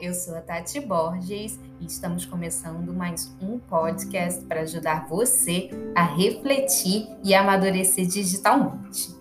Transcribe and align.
eu 0.00 0.14
sou 0.14 0.36
a 0.36 0.40
Tati 0.40 0.78
Borges 0.78 1.58
e 1.80 1.86
estamos 1.86 2.24
começando 2.24 2.94
mais 2.94 3.34
um 3.42 3.58
podcast 3.58 4.44
para 4.44 4.60
ajudar 4.60 5.08
você 5.08 5.70
a 5.94 6.04
refletir 6.04 7.08
e 7.24 7.34
amadurecer 7.34 8.06
digitalmente. 8.06 9.12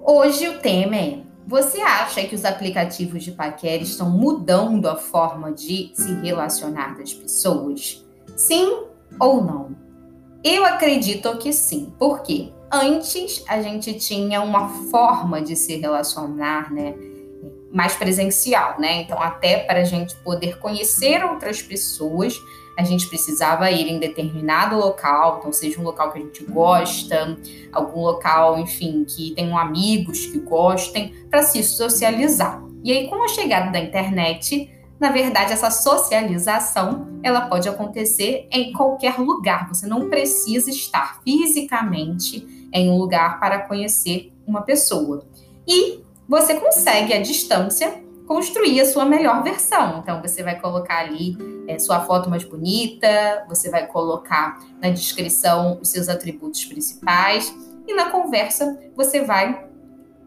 Hoje 0.00 0.48
o 0.48 0.58
tema 0.58 0.96
é: 0.96 1.22
você 1.46 1.80
acha 1.80 2.24
que 2.24 2.34
os 2.34 2.44
aplicativos 2.44 3.22
de 3.22 3.30
paquera 3.30 3.82
estão 3.82 4.10
mudando 4.10 4.88
a 4.88 4.96
forma 4.96 5.52
de 5.52 5.92
se 5.94 6.12
relacionar 6.14 6.98
das 6.98 7.14
pessoas? 7.14 8.04
Sim 8.36 8.84
ou 9.20 9.44
não? 9.44 9.76
Eu 10.42 10.64
acredito 10.64 11.38
que 11.38 11.52
sim. 11.52 11.92
Por 11.98 12.22
quê? 12.22 12.52
Antes 12.70 13.44
a 13.46 13.62
gente 13.62 13.94
tinha 13.94 14.42
uma 14.42 14.68
forma 14.90 15.40
de 15.40 15.54
se 15.54 15.76
relacionar, 15.76 16.72
né? 16.72 17.13
Mais 17.74 17.96
presencial, 17.96 18.76
né? 18.78 19.02
Então, 19.02 19.20
até 19.20 19.58
para 19.58 19.80
a 19.80 19.84
gente 19.84 20.14
poder 20.16 20.58
conhecer 20.58 21.24
outras 21.24 21.60
pessoas, 21.60 22.40
a 22.78 22.84
gente 22.84 23.08
precisava 23.08 23.68
ir 23.68 23.88
em 23.88 23.98
determinado 23.98 24.76
local, 24.76 25.38
então 25.38 25.52
seja 25.52 25.80
um 25.80 25.82
local 25.82 26.12
que 26.12 26.20
a 26.20 26.22
gente 26.22 26.44
gosta, 26.44 27.36
algum 27.72 28.00
local, 28.00 28.60
enfim, 28.60 29.04
que 29.04 29.32
tenham 29.32 29.58
amigos 29.58 30.26
que 30.26 30.38
gostem, 30.38 31.12
para 31.28 31.42
se 31.42 31.64
socializar. 31.64 32.62
E 32.84 32.92
aí, 32.92 33.08
com 33.08 33.20
a 33.24 33.28
chegada 33.28 33.72
da 33.72 33.80
internet, 33.80 34.70
na 35.00 35.10
verdade, 35.10 35.52
essa 35.52 35.70
socialização 35.70 37.08
ela 37.24 37.42
pode 37.42 37.68
acontecer 37.68 38.46
em 38.52 38.72
qualquer 38.72 39.18
lugar. 39.18 39.68
Você 39.68 39.86
não 39.86 40.08
precisa 40.08 40.70
estar 40.70 41.20
fisicamente 41.24 42.68
em 42.72 42.88
um 42.88 42.98
lugar 42.98 43.40
para 43.40 43.58
conhecer 43.60 44.32
uma 44.46 44.62
pessoa. 44.62 45.26
E 45.66 46.03
você 46.28 46.54
consegue 46.54 47.12
à 47.12 47.20
distância 47.20 48.02
construir 48.26 48.80
a 48.80 48.86
sua 48.86 49.04
melhor 49.04 49.42
versão. 49.42 49.98
Então, 49.98 50.20
você 50.22 50.42
vai 50.42 50.58
colocar 50.58 50.98
ali 50.98 51.36
é, 51.68 51.78
sua 51.78 52.00
foto 52.00 52.30
mais 52.30 52.44
bonita, 52.44 53.44
você 53.48 53.70
vai 53.70 53.86
colocar 53.86 54.58
na 54.80 54.90
descrição 54.90 55.78
os 55.80 55.90
seus 55.90 56.08
atributos 56.08 56.64
principais 56.64 57.54
e 57.86 57.94
na 57.94 58.10
conversa 58.10 58.78
você 58.96 59.22
vai 59.22 59.66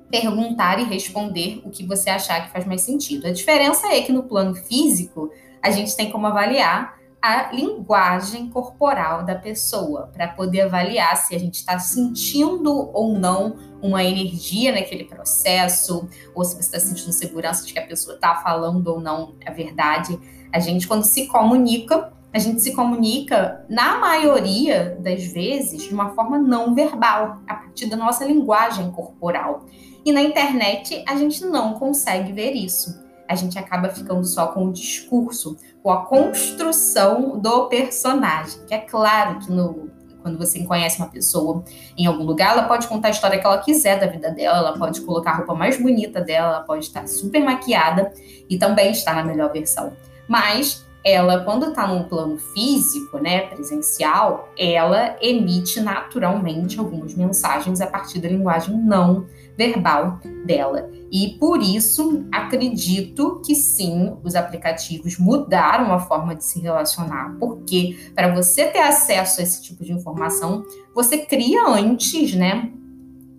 perguntar 0.09 0.79
e 0.79 0.83
responder 0.83 1.61
o 1.65 1.69
que 1.69 1.85
você 1.85 2.09
achar 2.09 2.45
que 2.45 2.51
faz 2.51 2.65
mais 2.65 2.81
sentido. 2.81 3.27
A 3.27 3.31
diferença 3.31 3.87
é 3.87 4.01
que 4.01 4.11
no 4.11 4.23
plano 4.23 4.55
físico 4.55 5.31
a 5.61 5.71
gente 5.71 5.95
tem 5.95 6.11
como 6.11 6.27
avaliar 6.27 6.96
a 7.21 7.51
linguagem 7.51 8.49
corporal 8.49 9.25
da 9.25 9.35
pessoa, 9.35 10.09
para 10.13 10.27
poder 10.27 10.61
avaliar 10.61 11.15
se 11.17 11.35
a 11.35 11.39
gente 11.39 11.55
está 11.55 11.79
sentindo 11.79 12.89
ou 12.93 13.17
não 13.17 13.57
uma 13.81 14.03
energia 14.03 14.71
naquele 14.71 15.03
processo, 15.03 16.07
ou 16.33 16.43
se 16.43 16.55
você 16.55 16.61
está 16.61 16.79
sentindo 16.79 17.11
segurança 17.11 17.65
de 17.65 17.73
que 17.73 17.79
a 17.79 17.85
pessoa 17.85 18.15
está 18.15 18.35
falando 18.35 18.87
ou 18.87 18.99
não 18.99 19.35
a 19.45 19.51
verdade. 19.51 20.17
A 20.53 20.59
gente, 20.59 20.87
quando 20.87 21.03
se 21.03 21.27
comunica, 21.27 22.13
a 22.33 22.39
gente 22.39 22.61
se 22.61 22.73
comunica, 22.73 23.65
na 23.67 23.97
maioria 23.99 24.97
das 24.99 25.25
vezes, 25.25 25.83
de 25.83 25.93
uma 25.93 26.09
forma 26.13 26.37
não 26.37 26.75
verbal, 26.75 27.41
a 27.47 27.55
partir 27.55 27.87
da 27.87 27.97
nossa 27.97 28.25
linguagem 28.25 28.91
corporal. 28.91 29.65
E 30.05 30.11
na 30.11 30.21
internet, 30.21 31.03
a 31.07 31.15
gente 31.15 31.43
não 31.45 31.73
consegue 31.73 32.31
ver 32.31 32.52
isso. 32.52 33.06
A 33.28 33.36
gente 33.36 33.58
acaba 33.59 33.89
ficando 33.89 34.25
só 34.25 34.47
com 34.47 34.67
o 34.67 34.73
discurso, 34.73 35.58
com 35.83 35.92
a 35.92 36.06
construção 36.06 37.39
do 37.39 37.67
personagem. 37.67 38.66
Que 38.66 38.73
é 38.73 38.80
claro 38.80 39.39
que 39.39 39.52
no, 39.52 39.89
quando 40.22 40.38
você 40.38 40.64
conhece 40.64 40.97
uma 40.97 41.08
pessoa 41.08 41.64
em 41.98 42.05
algum 42.05 42.23
lugar, 42.23 42.52
ela 42.52 42.67
pode 42.67 42.88
contar 42.88 43.09
a 43.09 43.11
história 43.11 43.39
que 43.39 43.45
ela 43.45 43.58
quiser 43.59 44.00
da 44.00 44.08
vida 44.08 44.31
dela, 44.31 44.58
ela 44.58 44.78
pode 44.78 45.02
colocar 45.02 45.31
a 45.31 45.36
roupa 45.38 45.53
mais 45.53 45.81
bonita 45.81 46.22
dela, 46.22 46.55
ela 46.55 46.64
pode 46.64 46.86
estar 46.86 47.08
super 47.08 47.44
maquiada 47.44 48.11
e 48.50 48.58
também 48.58 48.92
estar 48.92 49.16
na 49.16 49.23
melhor 49.23 49.52
versão. 49.52 49.93
Mas 50.27 50.86
ela, 51.03 51.43
quando 51.43 51.69
está 51.69 51.87
num 51.87 52.03
plano 52.03 52.37
físico, 52.37 53.17
né, 53.17 53.41
presencial, 53.47 54.49
ela 54.58 55.15
emite 55.21 55.80
naturalmente 55.80 56.80
algumas 56.80 57.15
mensagens 57.15 57.80
a 57.80 57.87
partir 57.87 58.19
da 58.19 58.27
linguagem 58.27 58.75
não 58.75 59.25
verbal 59.57 60.19
dela. 60.45 60.89
E 61.11 61.37
por 61.39 61.61
isso 61.61 62.25
acredito 62.31 63.41
que 63.45 63.55
sim, 63.55 64.17
os 64.23 64.36
aplicativos 64.36 65.17
mudaram 65.17 65.93
a 65.93 65.99
forma 65.99 66.36
de 66.36 66.43
se 66.43 66.59
relacionar, 66.59 67.36
porque 67.39 67.97
para 68.13 68.33
você 68.36 68.65
ter 68.65 68.80
acesso 68.80 69.39
a 69.39 69.43
esse 69.43 69.63
tipo 69.63 69.83
de 69.83 69.93
informação, 69.93 70.65
você 70.93 71.19
cria 71.19 71.67
antes, 71.67 72.33
né, 72.36 72.69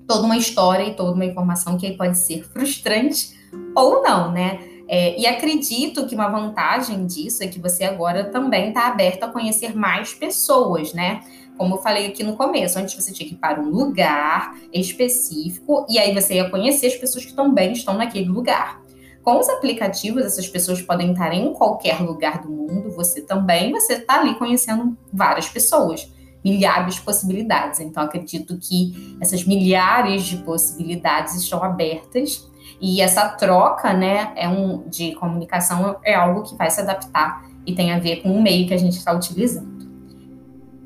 toda 0.06 0.24
uma 0.24 0.38
história 0.38 0.84
e 0.84 0.94
toda 0.94 1.12
uma 1.12 1.26
informação 1.26 1.76
que 1.76 1.86
aí 1.86 1.96
pode 1.96 2.16
ser 2.16 2.42
frustrante 2.44 3.36
ou 3.74 4.02
não, 4.02 4.32
né? 4.32 4.58
É, 4.88 5.20
e 5.20 5.26
acredito 5.26 6.06
que 6.06 6.14
uma 6.14 6.28
vantagem 6.28 7.06
disso 7.06 7.44
é 7.44 7.46
que 7.46 7.60
você 7.60 7.84
agora 7.84 8.24
também 8.24 8.68
está 8.68 8.86
aberto 8.86 9.24
a 9.24 9.28
conhecer 9.28 9.76
mais 9.76 10.14
pessoas, 10.14 10.94
né? 10.94 11.20
Como 11.58 11.74
eu 11.74 11.82
falei 11.82 12.06
aqui 12.06 12.24
no 12.24 12.36
começo, 12.36 12.78
antes 12.78 12.94
você 12.94 13.12
tinha 13.12 13.28
que 13.28 13.34
ir 13.34 13.38
para 13.38 13.60
um 13.60 13.68
lugar 13.68 14.56
específico 14.72 15.84
e 15.90 15.98
aí 15.98 16.14
você 16.14 16.36
ia 16.36 16.48
conhecer 16.48 16.86
as 16.86 16.96
pessoas 16.96 17.26
que 17.26 17.34
também 17.34 17.72
estão 17.72 17.98
naquele 17.98 18.28
lugar. 18.28 18.80
Com 19.22 19.38
os 19.40 19.48
aplicativos, 19.50 20.24
essas 20.24 20.48
pessoas 20.48 20.80
podem 20.80 21.12
estar 21.12 21.34
em 21.34 21.52
qualquer 21.52 22.00
lugar 22.00 22.40
do 22.40 22.48
mundo, 22.48 22.90
você 22.90 23.20
também, 23.20 23.72
você 23.72 23.94
está 23.94 24.20
ali 24.20 24.36
conhecendo 24.36 24.96
várias 25.12 25.48
pessoas, 25.50 26.10
milhares 26.42 26.94
de 26.94 27.02
possibilidades. 27.02 27.80
Então, 27.80 28.04
acredito 28.04 28.56
que 28.56 29.16
essas 29.20 29.44
milhares 29.44 30.24
de 30.24 30.38
possibilidades 30.38 31.34
estão 31.34 31.62
abertas 31.62 32.48
e 32.80 33.00
essa 33.00 33.28
troca, 33.28 33.92
né, 33.92 34.32
é 34.36 34.48
um, 34.48 34.88
de 34.88 35.14
comunicação 35.16 35.96
é 36.04 36.14
algo 36.14 36.42
que 36.42 36.54
vai 36.56 36.70
se 36.70 36.80
adaptar 36.80 37.44
e 37.66 37.74
tem 37.74 37.92
a 37.92 37.98
ver 37.98 38.22
com 38.22 38.30
o 38.30 38.40
meio 38.40 38.66
que 38.66 38.74
a 38.74 38.78
gente 38.78 38.96
está 38.96 39.12
utilizando. 39.12 39.78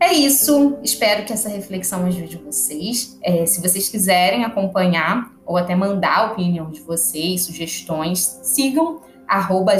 É 0.00 0.12
isso. 0.12 0.78
Espero 0.82 1.24
que 1.24 1.32
essa 1.32 1.48
reflexão 1.48 2.04
ajude 2.06 2.36
vocês. 2.36 3.16
É, 3.22 3.46
se 3.46 3.60
vocês 3.60 3.88
quiserem 3.88 4.44
acompanhar 4.44 5.30
ou 5.46 5.56
até 5.56 5.76
mandar 5.76 6.18
a 6.18 6.32
opinião 6.32 6.70
de 6.70 6.80
vocês, 6.80 7.42
sugestões, 7.42 8.40
sigam 8.42 9.00
arroba 9.28 9.74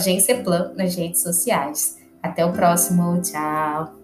nas 0.77 0.95
redes 0.95 1.23
sociais. 1.23 1.99
Até 2.23 2.47
o 2.47 2.53
próximo. 2.53 3.21
Tchau! 3.21 4.02